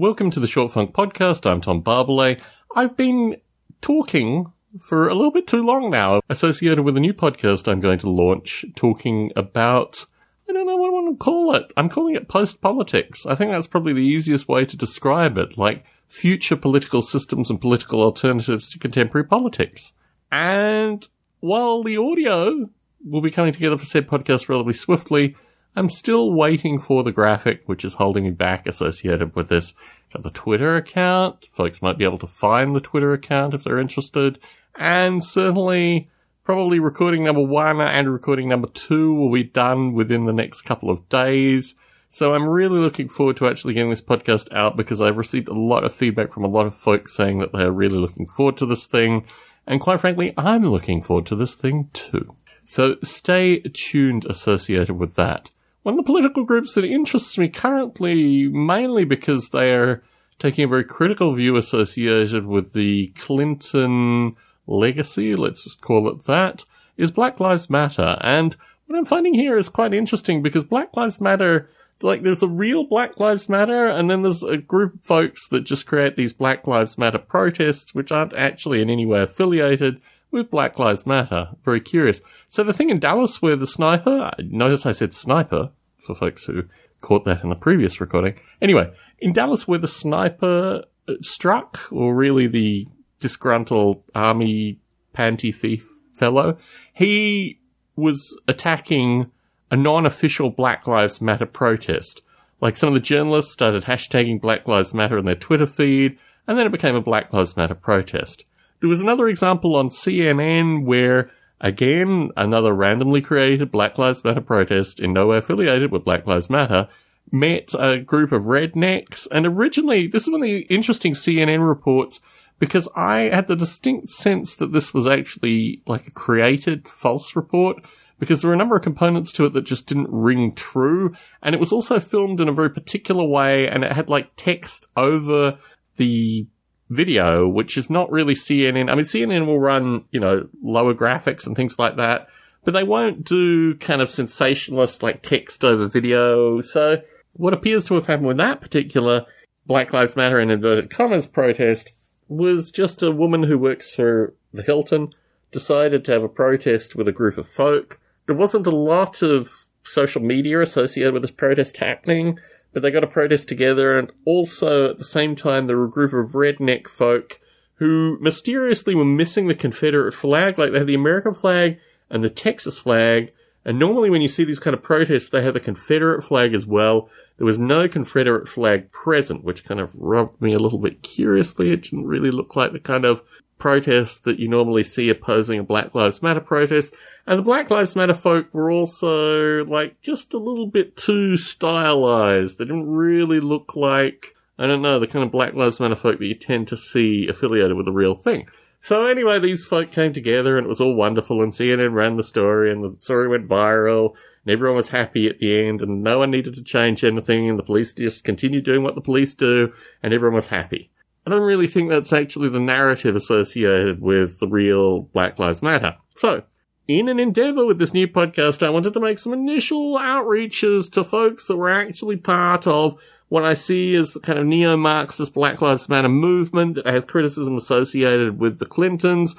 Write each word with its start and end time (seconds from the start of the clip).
Welcome 0.00 0.30
to 0.30 0.40
the 0.40 0.46
Short 0.46 0.72
Funk 0.72 0.94
Podcast. 0.94 1.44
I'm 1.44 1.60
Tom 1.60 1.82
Barbalet. 1.82 2.40
I've 2.74 2.96
been 2.96 3.36
talking 3.82 4.50
for 4.80 5.06
a 5.06 5.14
little 5.14 5.30
bit 5.30 5.46
too 5.46 5.62
long 5.62 5.90
now, 5.90 6.22
associated 6.30 6.84
with 6.84 6.96
a 6.96 7.00
new 7.00 7.12
podcast 7.12 7.70
I'm 7.70 7.80
going 7.80 7.98
to 7.98 8.08
launch 8.08 8.64
talking 8.74 9.30
about, 9.36 10.06
I 10.48 10.54
don't 10.54 10.66
know 10.66 10.78
what 10.78 10.88
I 10.88 10.92
want 10.92 11.20
to 11.20 11.22
call 11.22 11.54
it. 11.54 11.70
I'm 11.76 11.90
calling 11.90 12.16
it 12.16 12.28
post 12.28 12.62
politics. 12.62 13.26
I 13.26 13.34
think 13.34 13.50
that's 13.50 13.66
probably 13.66 13.92
the 13.92 14.00
easiest 14.00 14.48
way 14.48 14.64
to 14.64 14.74
describe 14.74 15.36
it, 15.36 15.58
like 15.58 15.84
future 16.08 16.56
political 16.56 17.02
systems 17.02 17.50
and 17.50 17.60
political 17.60 18.00
alternatives 18.00 18.70
to 18.70 18.78
contemporary 18.78 19.26
politics. 19.26 19.92
And 20.32 21.06
while 21.40 21.82
the 21.82 21.98
audio 21.98 22.70
will 23.04 23.20
be 23.20 23.30
coming 23.30 23.52
together 23.52 23.76
for 23.76 23.84
said 23.84 24.08
podcast 24.08 24.48
relatively 24.48 24.72
swiftly, 24.72 25.36
I'm 25.76 25.88
still 25.88 26.32
waiting 26.32 26.78
for 26.78 27.02
the 27.02 27.12
graphic, 27.12 27.62
which 27.66 27.84
is 27.84 27.94
holding 27.94 28.24
me 28.24 28.30
back 28.30 28.66
associated 28.66 29.36
with 29.36 29.48
this. 29.48 29.72
Got 30.12 30.24
the 30.24 30.30
Twitter 30.30 30.76
account. 30.76 31.46
Folks 31.52 31.80
might 31.80 31.98
be 31.98 32.04
able 32.04 32.18
to 32.18 32.26
find 32.26 32.74
the 32.74 32.80
Twitter 32.80 33.12
account 33.12 33.54
if 33.54 33.62
they're 33.62 33.78
interested. 33.78 34.38
And 34.76 35.22
certainly, 35.22 36.10
probably 36.42 36.80
recording 36.80 37.24
number 37.24 37.42
one 37.42 37.80
and 37.80 38.12
recording 38.12 38.48
number 38.48 38.66
two 38.68 39.14
will 39.14 39.32
be 39.32 39.44
done 39.44 39.92
within 39.92 40.24
the 40.26 40.32
next 40.32 40.62
couple 40.62 40.90
of 40.90 41.08
days. 41.08 41.76
So 42.08 42.34
I'm 42.34 42.48
really 42.48 42.80
looking 42.80 43.08
forward 43.08 43.36
to 43.36 43.46
actually 43.46 43.74
getting 43.74 43.90
this 43.90 44.02
podcast 44.02 44.52
out 44.52 44.76
because 44.76 45.00
I've 45.00 45.16
received 45.16 45.46
a 45.46 45.54
lot 45.54 45.84
of 45.84 45.94
feedback 45.94 46.32
from 46.32 46.42
a 46.42 46.48
lot 46.48 46.66
of 46.66 46.74
folks 46.74 47.14
saying 47.14 47.38
that 47.38 47.52
they're 47.52 47.70
really 47.70 47.98
looking 47.98 48.26
forward 48.26 48.56
to 48.56 48.66
this 48.66 48.88
thing. 48.88 49.24
And 49.64 49.80
quite 49.80 50.00
frankly, 50.00 50.34
I'm 50.36 50.68
looking 50.68 51.02
forward 51.02 51.26
to 51.26 51.36
this 51.36 51.54
thing 51.54 51.88
too. 51.92 52.34
So 52.64 52.96
stay 53.04 53.60
tuned 53.60 54.24
associated 54.24 54.98
with 54.98 55.14
that. 55.14 55.50
One 55.82 55.94
of 55.94 55.96
the 55.96 56.06
political 56.06 56.44
groups 56.44 56.74
that 56.74 56.84
interests 56.84 57.38
me 57.38 57.48
currently, 57.48 58.48
mainly 58.48 59.04
because 59.04 59.48
they 59.48 59.72
are 59.72 60.02
taking 60.38 60.64
a 60.64 60.68
very 60.68 60.84
critical 60.84 61.34
view 61.34 61.56
associated 61.56 62.46
with 62.46 62.72
the 62.74 63.08
Clinton 63.18 64.36
legacy, 64.66 65.34
let's 65.34 65.64
just 65.64 65.80
call 65.80 66.08
it 66.08 66.24
that, 66.24 66.64
is 66.96 67.10
Black 67.10 67.40
Lives 67.40 67.70
Matter. 67.70 68.18
And 68.20 68.56
what 68.86 68.98
I'm 68.98 69.04
finding 69.06 69.34
here 69.34 69.56
is 69.56 69.68
quite 69.68 69.94
interesting 69.94 70.42
because 70.42 70.64
Black 70.64 70.94
Lives 70.96 71.20
Matter, 71.20 71.70
like 72.02 72.22
there's 72.22 72.42
a 72.42 72.48
real 72.48 72.84
Black 72.84 73.18
Lives 73.18 73.48
Matter 73.48 73.86
and 73.86 74.10
then 74.10 74.20
there's 74.20 74.42
a 74.42 74.58
group 74.58 74.96
of 74.96 75.02
folks 75.02 75.48
that 75.48 75.64
just 75.64 75.86
create 75.86 76.14
these 76.14 76.34
Black 76.34 76.66
Lives 76.66 76.98
Matter 76.98 77.18
protests, 77.18 77.94
which 77.94 78.12
aren't 78.12 78.34
actually 78.34 78.82
in 78.82 78.90
any 78.90 79.06
way 79.06 79.22
affiliated 79.22 80.00
with 80.30 80.50
Black 80.50 80.78
Lives 80.78 81.06
Matter. 81.06 81.50
Very 81.62 81.80
curious. 81.80 82.20
So 82.46 82.62
the 82.62 82.72
thing 82.72 82.90
in 82.90 83.00
Dallas 83.00 83.42
where 83.42 83.56
the 83.56 83.66
sniper, 83.66 84.30
notice 84.38 84.86
I 84.86 84.92
said 84.92 85.14
sniper 85.14 85.70
for 85.98 86.14
folks 86.14 86.44
who 86.44 86.64
caught 87.00 87.24
that 87.24 87.42
in 87.42 87.48
the 87.48 87.56
previous 87.56 88.00
recording. 88.00 88.38
Anyway, 88.60 88.92
in 89.18 89.32
Dallas 89.32 89.66
where 89.66 89.78
the 89.78 89.88
sniper 89.88 90.84
uh, 91.08 91.14
struck, 91.22 91.80
or 91.90 92.14
really 92.14 92.46
the 92.46 92.86
disgruntled 93.18 94.02
army 94.14 94.80
panty 95.14 95.54
thief 95.54 95.88
fellow, 96.12 96.56
he 96.92 97.60
was 97.96 98.38
attacking 98.48 99.30
a 99.70 99.76
non-official 99.76 100.50
Black 100.50 100.86
Lives 100.86 101.20
Matter 101.20 101.46
protest. 101.46 102.22
Like 102.60 102.76
some 102.76 102.88
of 102.88 102.94
the 102.94 103.00
journalists 103.00 103.52
started 103.52 103.84
hashtagging 103.84 104.40
Black 104.40 104.66
Lives 104.66 104.92
Matter 104.92 105.18
in 105.18 105.24
their 105.24 105.34
Twitter 105.34 105.66
feed, 105.66 106.18
and 106.46 106.58
then 106.58 106.66
it 106.66 106.72
became 106.72 106.94
a 106.94 107.00
Black 107.00 107.32
Lives 107.32 107.56
Matter 107.56 107.74
protest. 107.74 108.44
There 108.80 108.88
was 108.88 109.00
another 109.00 109.28
example 109.28 109.76
on 109.76 109.90
CNN 109.90 110.84
where, 110.84 111.30
again, 111.60 112.30
another 112.36 112.72
randomly 112.72 113.20
created 113.20 113.70
Black 113.70 113.98
Lives 113.98 114.24
Matter 114.24 114.40
protest 114.40 115.00
in 115.00 115.12
no 115.12 115.28
way 115.28 115.38
affiliated 115.38 115.92
with 115.92 116.04
Black 116.04 116.26
Lives 116.26 116.48
Matter 116.48 116.88
met 117.30 117.74
a 117.78 117.98
group 117.98 118.32
of 118.32 118.44
rednecks. 118.44 119.28
And 119.30 119.46
originally, 119.46 120.06
this 120.06 120.22
is 120.22 120.30
one 120.30 120.40
of 120.40 120.46
the 120.46 120.60
interesting 120.62 121.12
CNN 121.12 121.66
reports 121.66 122.20
because 122.58 122.88
I 122.96 123.30
had 123.32 123.46
the 123.46 123.56
distinct 123.56 124.08
sense 124.08 124.54
that 124.56 124.72
this 124.72 124.92
was 124.92 125.06
actually 125.06 125.82
like 125.86 126.06
a 126.06 126.10
created 126.10 126.88
false 126.88 127.36
report 127.36 127.82
because 128.18 128.42
there 128.42 128.48
were 128.48 128.54
a 128.54 128.58
number 128.58 128.76
of 128.76 128.82
components 128.82 129.32
to 129.32 129.46
it 129.46 129.54
that 129.54 129.64
just 129.64 129.86
didn't 129.86 130.10
ring 130.10 130.54
true. 130.54 131.14
And 131.42 131.54
it 131.54 131.60
was 131.60 131.72
also 131.72 132.00
filmed 132.00 132.40
in 132.40 132.48
a 132.48 132.52
very 132.52 132.70
particular 132.70 133.24
way 133.24 133.66
and 133.66 133.82
it 133.82 133.92
had 133.92 134.10
like 134.10 134.30
text 134.36 134.86
over 134.96 135.58
the 135.96 136.46
video, 136.90 137.48
which 137.48 137.78
is 137.78 137.88
not 137.88 138.10
really 138.10 138.34
CNN. 138.34 138.90
I 138.90 138.94
mean, 138.94 139.04
CNN 139.04 139.46
will 139.46 139.60
run, 139.60 140.04
you 140.10 140.20
know, 140.20 140.48
lower 140.62 140.92
graphics 140.92 141.46
and 141.46 141.56
things 141.56 141.78
like 141.78 141.96
that, 141.96 142.28
but 142.64 142.72
they 142.72 142.82
won't 142.82 143.24
do 143.24 143.76
kind 143.76 144.02
of 144.02 144.10
sensationalist 144.10 145.02
like 145.02 145.22
text 145.22 145.64
over 145.64 145.86
video. 145.86 146.60
So 146.60 147.02
what 147.32 147.54
appears 147.54 147.86
to 147.86 147.94
have 147.94 148.06
happened 148.06 148.26
with 148.26 148.36
that 148.38 148.60
particular 148.60 149.24
Black 149.66 149.92
Lives 149.92 150.16
Matter 150.16 150.40
in 150.40 150.50
inverted 150.50 150.90
commas 150.90 151.28
protest 151.28 151.92
was 152.28 152.70
just 152.70 153.02
a 153.02 153.12
woman 153.12 153.44
who 153.44 153.56
works 153.56 153.94
for 153.94 154.34
the 154.52 154.62
Hilton 154.62 155.12
decided 155.52 156.04
to 156.04 156.12
have 156.12 156.24
a 156.24 156.28
protest 156.28 156.96
with 156.96 157.08
a 157.08 157.12
group 157.12 157.38
of 157.38 157.48
folk. 157.48 158.00
There 158.26 158.36
wasn't 158.36 158.66
a 158.66 158.70
lot 158.70 159.22
of 159.22 159.68
social 159.84 160.22
media 160.22 160.60
associated 160.60 161.12
with 161.12 161.22
this 161.22 161.30
protest 161.30 161.78
happening 161.78 162.38
but 162.72 162.82
they 162.82 162.90
got 162.90 163.04
a 163.04 163.08
protest 163.08 163.48
together, 163.48 163.98
and 163.98 164.12
also 164.24 164.90
at 164.90 164.98
the 164.98 165.04
same 165.04 165.34
time, 165.34 165.66
there 165.66 165.76
were 165.76 165.86
a 165.86 165.90
group 165.90 166.12
of 166.12 166.32
redneck 166.32 166.88
folk 166.88 167.40
who 167.80 168.18
mysteriously 168.20 168.94
were 168.94 169.04
missing 169.04 169.48
the 169.48 169.54
Confederate 169.54 170.12
flag. 170.12 170.58
Like 170.58 170.72
they 170.72 170.78
had 170.78 170.86
the 170.86 170.94
American 170.94 171.32
flag 171.32 171.78
and 172.10 172.22
the 172.22 172.30
Texas 172.30 172.78
flag. 172.78 173.32
And 173.64 173.78
normally 173.78 174.10
when 174.10 174.20
you 174.20 174.28
see 174.28 174.44
these 174.44 174.58
kind 174.58 174.74
of 174.74 174.82
protests, 174.82 175.30
they 175.30 175.42
have 175.42 175.54
the 175.54 175.60
Confederate 175.60 176.22
flag 176.22 176.54
as 176.54 176.66
well. 176.66 177.08
There 177.38 177.46
was 177.46 177.58
no 177.58 177.88
Confederate 177.88 178.48
flag 178.48 178.92
present, 178.92 179.44
which 179.44 179.64
kind 179.64 179.80
of 179.80 179.94
rubbed 179.94 180.42
me 180.42 180.52
a 180.52 180.58
little 180.58 180.78
bit 180.78 181.02
curiously. 181.02 181.72
It 181.72 181.82
didn't 181.82 182.06
really 182.06 182.30
look 182.30 182.54
like 182.54 182.72
the 182.72 182.80
kind 182.80 183.06
of 183.06 183.22
protests 183.60 184.18
that 184.20 184.40
you 184.40 184.48
normally 184.48 184.82
see 184.82 185.08
opposing 185.08 185.60
a 185.60 185.62
Black 185.62 185.94
Lives 185.94 186.22
Matter 186.22 186.40
protest. 186.40 186.94
And 187.26 187.38
the 187.38 187.44
Black 187.44 187.70
Lives 187.70 187.94
Matter 187.94 188.14
folk 188.14 188.52
were 188.52 188.70
also 188.70 189.64
like 189.66 190.00
just 190.00 190.34
a 190.34 190.38
little 190.38 190.66
bit 190.66 190.96
too 190.96 191.36
stylized. 191.36 192.58
They 192.58 192.64
didn't 192.64 192.90
really 192.90 193.38
look 193.38 193.76
like, 193.76 194.34
I 194.58 194.66
don't 194.66 194.82
know, 194.82 194.98
the 194.98 195.06
kind 195.06 195.24
of 195.24 195.30
Black 195.30 195.54
Lives 195.54 195.78
Matter 195.78 195.94
folk 195.94 196.18
that 196.18 196.26
you 196.26 196.34
tend 196.34 196.66
to 196.68 196.76
see 196.76 197.28
affiliated 197.28 197.76
with 197.76 197.86
the 197.86 197.92
real 197.92 198.16
thing. 198.16 198.48
So 198.82 199.06
anyway, 199.06 199.38
these 199.38 199.66
folk 199.66 199.90
came 199.90 200.12
together 200.12 200.56
and 200.56 200.64
it 200.64 200.68
was 200.68 200.80
all 200.80 200.94
wonderful 200.94 201.42
and 201.42 201.52
CNN 201.52 201.92
ran 201.92 202.16
the 202.16 202.22
story 202.22 202.72
and 202.72 202.82
the 202.82 202.96
story 203.00 203.28
went 203.28 203.46
viral 203.48 204.16
and 204.44 204.52
everyone 204.52 204.76
was 204.76 204.88
happy 204.88 205.26
at 205.28 205.38
the 205.38 205.68
end 205.68 205.82
and 205.82 206.02
no 206.02 206.20
one 206.20 206.30
needed 206.30 206.54
to 206.54 206.64
change 206.64 207.04
anything 207.04 207.48
and 207.48 207.58
the 207.58 207.62
police 207.62 207.92
just 207.92 208.24
continued 208.24 208.64
doing 208.64 208.82
what 208.82 208.94
the 208.94 209.02
police 209.02 209.34
do 209.34 209.72
and 210.02 210.14
everyone 210.14 210.34
was 210.34 210.46
happy. 210.46 210.90
I 211.30 211.34
don't 211.34 211.46
really 211.46 211.68
think 211.68 211.90
that's 211.90 212.12
actually 212.12 212.48
the 212.48 212.58
narrative 212.58 213.14
associated 213.14 214.02
with 214.02 214.40
the 214.40 214.48
real 214.48 215.02
Black 215.02 215.38
Lives 215.38 215.62
Matter. 215.62 215.96
So, 216.16 216.42
in 216.88 217.08
an 217.08 217.20
endeavor 217.20 217.64
with 217.64 217.78
this 217.78 217.94
new 217.94 218.08
podcast, 218.08 218.66
I 218.66 218.70
wanted 218.70 218.94
to 218.94 219.00
make 219.00 219.20
some 219.20 219.32
initial 219.32 219.96
outreaches 219.96 220.90
to 220.90 221.04
folks 221.04 221.46
that 221.46 221.56
were 221.56 221.70
actually 221.70 222.16
part 222.16 222.66
of 222.66 223.00
what 223.28 223.44
I 223.44 223.54
see 223.54 223.94
as 223.94 224.12
the 224.12 224.18
kind 224.18 224.40
of 224.40 224.46
neo-Marxist 224.46 225.32
Black 225.34 225.62
Lives 225.62 225.88
Matter 225.88 226.08
movement 226.08 226.74
that 226.74 226.86
has 226.86 227.04
criticism 227.04 227.54
associated 227.54 228.40
with 228.40 228.58
the 228.58 228.66
Clintons, 228.66 229.36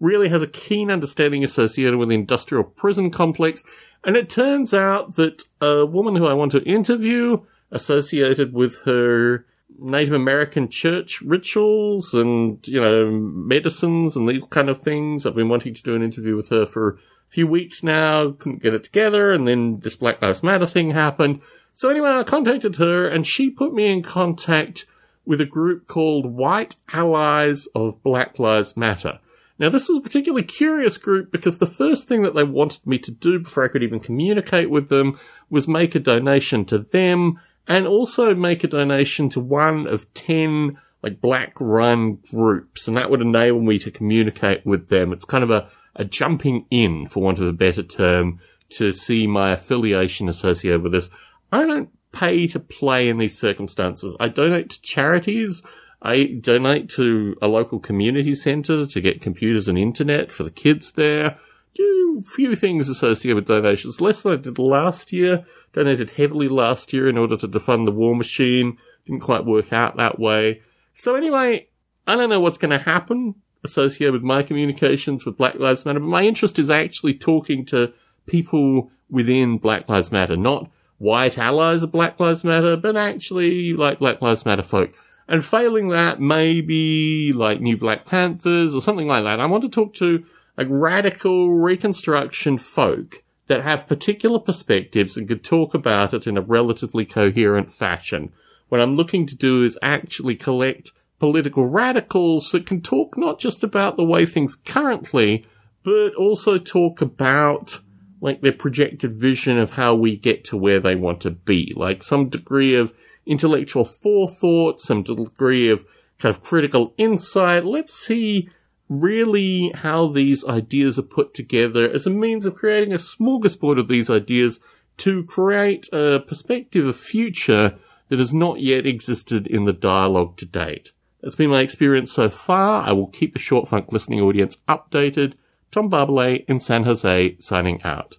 really 0.00 0.30
has 0.30 0.40
a 0.40 0.46
keen 0.46 0.90
understanding 0.90 1.44
associated 1.44 1.98
with 1.98 2.08
the 2.08 2.14
industrial 2.14 2.64
prison 2.64 3.10
complex. 3.10 3.64
And 4.02 4.16
it 4.16 4.30
turns 4.30 4.72
out 4.72 5.16
that 5.16 5.42
a 5.60 5.84
woman 5.84 6.16
who 6.16 6.26
I 6.26 6.32
want 6.32 6.52
to 6.52 6.62
interview 6.62 7.42
associated 7.70 8.54
with 8.54 8.78
her 8.84 9.44
Native 9.78 10.14
American 10.14 10.68
church 10.68 11.20
rituals 11.20 12.14
and, 12.14 12.66
you 12.66 12.80
know, 12.80 13.10
medicines 13.10 14.16
and 14.16 14.28
these 14.28 14.44
kind 14.44 14.68
of 14.68 14.82
things. 14.82 15.26
I've 15.26 15.34
been 15.34 15.48
wanting 15.48 15.74
to 15.74 15.82
do 15.82 15.94
an 15.94 16.02
interview 16.02 16.36
with 16.36 16.48
her 16.50 16.66
for 16.66 16.90
a 16.90 16.98
few 17.28 17.46
weeks 17.46 17.82
now, 17.82 18.32
couldn't 18.32 18.62
get 18.62 18.74
it 18.74 18.84
together, 18.84 19.32
and 19.32 19.48
then 19.48 19.80
this 19.80 19.96
Black 19.96 20.22
Lives 20.22 20.42
Matter 20.42 20.66
thing 20.66 20.92
happened. 20.92 21.40
So 21.72 21.88
anyway, 21.88 22.10
I 22.10 22.22
contacted 22.22 22.76
her 22.76 23.08
and 23.08 23.26
she 23.26 23.50
put 23.50 23.74
me 23.74 23.86
in 23.86 24.02
contact 24.02 24.86
with 25.24 25.40
a 25.40 25.46
group 25.46 25.86
called 25.88 26.26
White 26.26 26.76
Allies 26.92 27.66
of 27.74 28.02
Black 28.02 28.38
Lives 28.38 28.76
Matter. 28.76 29.18
Now, 29.58 29.68
this 29.70 29.88
was 29.88 29.98
a 29.98 30.00
particularly 30.00 30.42
curious 30.42 30.98
group 30.98 31.30
because 31.30 31.58
the 31.58 31.66
first 31.66 32.08
thing 32.08 32.22
that 32.22 32.34
they 32.34 32.42
wanted 32.42 32.86
me 32.86 32.98
to 32.98 33.12
do 33.12 33.38
before 33.38 33.64
I 33.64 33.68
could 33.68 33.84
even 33.84 34.00
communicate 34.00 34.68
with 34.68 34.88
them 34.88 35.18
was 35.48 35.68
make 35.68 35.94
a 35.94 36.00
donation 36.00 36.64
to 36.66 36.78
them 36.78 37.40
and 37.66 37.86
also 37.86 38.34
make 38.34 38.64
a 38.64 38.68
donation 38.68 39.28
to 39.30 39.40
one 39.40 39.86
of 39.86 40.12
10 40.14 40.78
like 41.02 41.20
black 41.20 41.52
run 41.60 42.18
groups. 42.30 42.88
And 42.88 42.96
that 42.96 43.10
would 43.10 43.20
enable 43.20 43.60
me 43.60 43.78
to 43.78 43.90
communicate 43.90 44.64
with 44.64 44.88
them. 44.88 45.12
It's 45.12 45.26
kind 45.26 45.44
of 45.44 45.50
a, 45.50 45.68
a 45.94 46.04
jumping 46.04 46.66
in, 46.70 47.06
for 47.06 47.22
want 47.22 47.38
of 47.38 47.46
a 47.46 47.52
better 47.52 47.82
term, 47.82 48.40
to 48.70 48.90
see 48.90 49.26
my 49.26 49.52
affiliation 49.52 50.28
associated 50.28 50.82
with 50.82 50.92
this. 50.92 51.10
I 51.52 51.66
don't 51.66 51.90
pay 52.12 52.46
to 52.48 52.58
play 52.58 53.08
in 53.08 53.18
these 53.18 53.38
circumstances. 53.38 54.16
I 54.18 54.28
donate 54.28 54.70
to 54.70 54.80
charities. 54.80 55.62
I 56.00 56.38
donate 56.40 56.88
to 56.90 57.36
a 57.42 57.48
local 57.48 57.80
community 57.80 58.34
centre 58.34 58.86
to 58.86 59.00
get 59.00 59.20
computers 59.20 59.68
and 59.68 59.76
internet 59.76 60.32
for 60.32 60.42
the 60.42 60.50
kids 60.50 60.92
there. 60.92 61.36
Do 61.74 62.22
few 62.34 62.56
things 62.56 62.88
associated 62.88 63.36
with 63.36 63.46
donations. 63.46 64.00
Less 64.00 64.22
than 64.22 64.32
I 64.32 64.36
did 64.36 64.58
last 64.58 65.12
year 65.12 65.44
donated 65.74 66.10
heavily 66.10 66.48
last 66.48 66.92
year 66.92 67.08
in 67.08 67.18
order 67.18 67.36
to 67.36 67.48
defund 67.48 67.84
the 67.84 67.92
war 67.92 68.16
machine. 68.16 68.78
didn't 69.04 69.20
quite 69.20 69.44
work 69.44 69.72
out 69.72 69.96
that 69.96 70.18
way. 70.18 70.62
So 70.94 71.14
anyway, 71.14 71.68
I 72.06 72.16
don't 72.16 72.30
know 72.30 72.40
what's 72.40 72.58
going 72.58 72.70
to 72.70 72.84
happen 72.84 73.34
associated 73.64 74.12
with 74.12 74.22
my 74.22 74.42
communications 74.42 75.24
with 75.24 75.36
Black 75.36 75.56
Lives 75.56 75.84
Matter, 75.84 76.00
but 76.00 76.06
my 76.06 76.22
interest 76.22 76.58
is 76.58 76.70
actually 76.70 77.14
talking 77.14 77.64
to 77.66 77.92
people 78.26 78.90
within 79.10 79.58
Black 79.58 79.88
Lives 79.88 80.12
Matter, 80.12 80.36
not 80.36 80.70
white 80.98 81.38
allies 81.38 81.82
of 81.82 81.92
Black 81.92 82.20
Lives 82.20 82.44
Matter, 82.44 82.76
but 82.76 82.96
actually 82.96 83.72
like 83.72 83.98
Black 83.98 84.22
Lives 84.22 84.44
Matter 84.44 84.62
folk. 84.62 84.94
And 85.26 85.44
failing 85.44 85.88
that, 85.88 86.20
maybe 86.20 87.32
like 87.32 87.60
New 87.60 87.76
Black 87.76 88.04
Panthers 88.04 88.74
or 88.74 88.80
something 88.80 89.08
like 89.08 89.24
that. 89.24 89.40
I 89.40 89.46
want 89.46 89.62
to 89.62 89.70
talk 89.70 89.94
to 89.94 90.24
like 90.56 90.66
radical 90.70 91.50
reconstruction 91.50 92.58
folk 92.58 93.23
that 93.46 93.62
have 93.62 93.86
particular 93.86 94.38
perspectives 94.38 95.16
and 95.16 95.28
could 95.28 95.44
talk 95.44 95.74
about 95.74 96.14
it 96.14 96.26
in 96.26 96.36
a 96.36 96.42
relatively 96.42 97.04
coherent 97.04 97.70
fashion. 97.70 98.32
What 98.68 98.80
I'm 98.80 98.96
looking 98.96 99.26
to 99.26 99.36
do 99.36 99.62
is 99.62 99.78
actually 99.82 100.36
collect 100.36 100.92
political 101.18 101.66
radicals 101.66 102.50
that 102.52 102.66
can 102.66 102.80
talk 102.80 103.16
not 103.16 103.38
just 103.38 103.62
about 103.62 103.96
the 103.96 104.04
way 104.04 104.26
things 104.26 104.56
currently, 104.56 105.46
but 105.82 106.14
also 106.14 106.58
talk 106.58 107.00
about 107.00 107.80
like 108.20 108.40
their 108.40 108.52
projected 108.52 109.12
vision 109.12 109.58
of 109.58 109.72
how 109.72 109.94
we 109.94 110.16
get 110.16 110.44
to 110.44 110.56
where 110.56 110.80
they 110.80 110.96
want 110.96 111.20
to 111.20 111.30
be, 111.30 111.72
like 111.76 112.02
some 112.02 112.30
degree 112.30 112.74
of 112.74 112.94
intellectual 113.26 113.84
forethought, 113.84 114.80
some 114.80 115.02
degree 115.02 115.68
of 115.68 115.84
kind 116.18 116.34
of 116.34 116.42
critical 116.42 116.94
insight. 116.96 117.64
Let's 117.64 117.92
see 117.92 118.48
really 118.88 119.70
how 119.70 120.06
these 120.08 120.44
ideas 120.44 120.98
are 120.98 121.02
put 121.02 121.34
together 121.34 121.90
as 121.90 122.06
a 122.06 122.10
means 122.10 122.46
of 122.46 122.54
creating 122.54 122.92
a 122.92 122.98
smorgasbord 122.98 123.78
of 123.78 123.88
these 123.88 124.10
ideas 124.10 124.60
to 124.98 125.24
create 125.24 125.88
a 125.92 126.20
perspective 126.20 126.86
of 126.86 126.96
future 126.96 127.76
that 128.08 128.18
has 128.18 128.32
not 128.32 128.60
yet 128.60 128.86
existed 128.86 129.46
in 129.46 129.64
the 129.64 129.72
dialogue 129.72 130.36
to 130.36 130.46
date. 130.46 130.92
That's 131.22 131.36
been 131.36 131.50
my 131.50 131.60
experience 131.60 132.12
so 132.12 132.28
far. 132.28 132.86
I 132.86 132.92
will 132.92 133.06
keep 133.06 133.32
the 133.32 133.38
Short 133.38 133.68
Funk 133.68 133.90
listening 133.92 134.20
audience 134.20 134.58
updated. 134.68 135.34
Tom 135.70 135.90
Barbalet 135.90 136.44
in 136.46 136.60
San 136.60 136.84
Jose 136.84 137.36
signing 137.38 137.82
out. 137.82 138.18